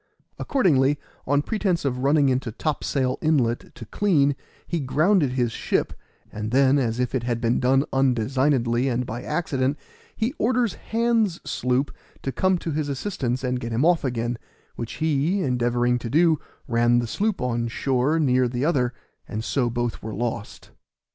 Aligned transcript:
Accordingly, 0.39 0.97
on 1.27 1.43
pretense 1.43 1.85
of 1.85 1.99
running 1.99 2.27
into 2.27 2.51
Topsail 2.51 3.19
inlet 3.21 3.75
to 3.75 3.85
clean, 3.85 4.35
he 4.65 4.79
grounded 4.79 5.33
his 5.33 5.51
ship, 5.51 5.93
and 6.31 6.49
then, 6.49 6.79
as 6.79 6.99
if 6.99 7.13
it 7.13 7.21
had 7.21 7.39
been 7.39 7.59
done 7.59 7.85
undesignedly 7.93 8.89
and 8.89 9.05
by 9.05 9.21
accident, 9.21 9.77
he 10.15 10.33
orders 10.39 10.73
Hands' 10.73 11.39
sloop 11.45 11.95
to 12.23 12.31
come 12.31 12.57
to 12.57 12.71
his 12.71 12.89
assistance 12.89 13.43
and 13.43 13.59
get 13.59 13.71
him 13.71 13.85
off 13.85 14.03
again, 14.03 14.39
which 14.75 14.93
he, 14.93 15.41
endeavoring 15.43 15.99
to 15.99 16.09
do, 16.09 16.39
ran 16.67 16.97
the 16.97 17.05
sloop 17.05 17.39
on 17.39 17.67
shore 17.67 18.19
near 18.19 18.47
the 18.47 18.65
other, 18.65 18.95
and 19.27 19.43
so 19.43 19.65
were 19.65 19.69
both 19.69 20.01
lost. 20.03 20.71